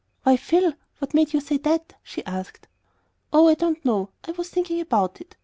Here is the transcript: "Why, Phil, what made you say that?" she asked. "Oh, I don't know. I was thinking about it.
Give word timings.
"Why, 0.23 0.35
Phil, 0.35 0.73
what 0.97 1.13
made 1.13 1.31
you 1.31 1.39
say 1.39 1.57
that?" 1.57 1.93
she 2.01 2.25
asked. 2.25 2.67
"Oh, 3.31 3.47
I 3.47 3.53
don't 3.53 3.85
know. 3.85 4.09
I 4.23 4.31
was 4.31 4.49
thinking 4.49 4.79
about 4.81 5.21
it. 5.21 5.35